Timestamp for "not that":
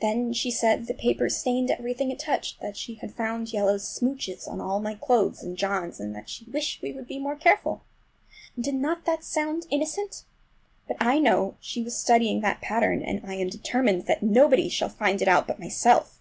8.74-9.22